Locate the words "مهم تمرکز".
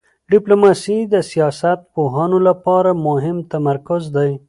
3.07-4.03